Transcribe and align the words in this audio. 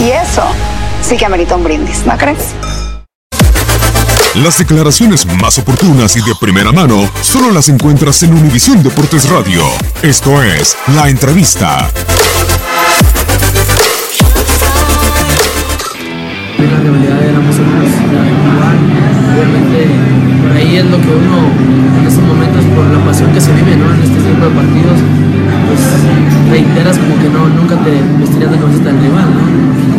Y 0.00 0.12
eso 0.12 0.42
sí 1.02 1.16
que 1.18 1.26
amerita 1.26 1.56
un 1.56 1.62
brindis, 1.62 2.06
¿no 2.06 2.16
crees? 2.16 2.54
Las 4.34 4.56
declaraciones 4.56 5.26
más 5.26 5.58
oportunas 5.58 6.16
y 6.16 6.20
de 6.20 6.34
primera 6.40 6.72
mano 6.72 7.06
solo 7.20 7.50
las 7.50 7.68
encuentras 7.68 8.22
en 8.22 8.32
Univisión 8.32 8.82
Deportes 8.82 9.28
Radio. 9.28 9.62
Esto 10.02 10.42
es 10.42 10.74
La 10.94 11.10
Entrevista. 11.10 11.90
la 16.58 16.78
rivalidad 16.78 17.22
era 17.22 17.40
más 17.40 17.56
o 17.56 17.62
menos 17.62 17.90
igual. 17.90 18.76
Obviamente, 19.34 19.86
por 20.42 20.56
ahí 20.56 20.76
es 20.76 20.84
lo 20.84 21.00
que 21.00 21.08
uno 21.08 21.50
en 21.98 22.06
esos 22.06 22.22
momentos, 22.22 22.64
por 22.74 22.84
la 22.86 23.04
pasión 23.04 23.32
que 23.32 23.40
se 23.40 23.52
vive 23.52 23.76
¿no? 23.76 23.92
en 23.92 24.02
este 24.02 24.16
tipo 24.16 24.44
de 24.44 24.50
partidos, 24.50 24.98
pues 25.70 26.50
reiteras 26.50 26.98
como 26.98 27.14
que 27.22 27.28
no, 27.30 27.46
nunca 27.54 27.76
te 27.86 27.94
vestirías 28.18 28.50
de 28.50 28.58
camiseta 28.58 28.90
del 28.90 28.98
rival, 29.06 29.28
¿no? 29.30 29.42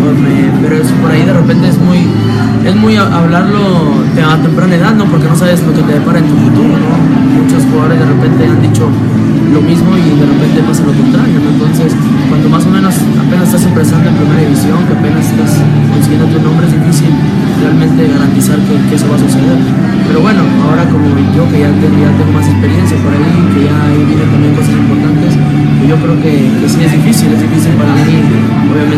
Pues, 0.00 0.16
me- 0.16 0.48
pero 0.64 0.74
es, 0.80 0.88
por 1.04 1.10
ahí 1.12 1.22
de 1.28 1.34
repente 1.34 1.68
es 1.68 1.78
muy, 1.78 2.00
es 2.64 2.74
muy 2.76 2.96
hablarlo 2.96 3.60
a 4.24 4.36
temprana 4.40 4.74
edad, 4.74 4.94
¿no? 4.94 5.04
Porque 5.06 5.28
no 5.28 5.36
sabes 5.36 5.60
lo 5.62 5.72
que 5.74 5.82
te 5.82 5.92
depara 6.00 6.18
en 6.18 6.26
tu 6.26 6.36
futuro, 6.36 6.72
¿no? 6.72 6.92
Muchos 7.44 7.62
jugadores 7.68 7.98
de 8.00 8.06
repente 8.06 8.40
han 8.48 8.62
dicho 8.62 8.88
lo 9.52 9.60
mismo 9.60 9.90
y 9.96 10.08
de 10.16 10.26
repente 10.26 10.58
pasa 10.64 10.82
lo 10.88 10.92
contrario. 10.96 11.36
Entonces, 11.36 11.92
cuando 12.28 12.48
más 12.48 12.64
o 12.64 12.70
menos 12.70 12.94
apenas 13.20 13.48
estás 13.52 13.64
empezando 13.68 14.08
en 14.08 14.14
primera 14.16 14.40
división, 14.40 14.78
que 14.88 14.94
apenas 14.96 15.24
estás 15.28 15.52
consiguiendo 15.92 16.26
tu 16.32 16.38
nombre, 16.40 16.64
es 16.68 16.72
difícil 16.72 17.12
realmente 17.60 18.00
garantizar 18.08 18.56
que, 18.64 18.74
que 18.88 18.94
eso 18.96 19.06
va 19.08 19.16
a 19.16 19.22
suceder. 19.24 19.58
Pero 20.08 20.20
bueno, 20.24 20.40
ahora 20.64 20.84
como 20.88 21.04
yo 21.36 21.44
que 21.52 21.60
ya 21.64 21.70
tengo, 21.80 22.32
más 22.32 22.46
experiencia 22.48 22.96
por 23.02 23.12
ahí, 23.12 23.28
que 23.52 23.60
ya 23.68 23.76
ahí 23.88 24.00
vienen 24.08 24.28
también 24.30 24.52
cosas 24.56 24.72
importantes, 24.72 25.17
pues 25.17 25.17
yo 25.88 25.96
creo 25.96 26.20
que, 26.20 26.32
sí 26.68 26.84
es 26.84 26.92
difícil, 26.92 27.32
es 27.32 27.40
difícil 27.40 27.72
para 27.72 27.94
mí, 27.94 28.02
obviamente, 28.70 28.97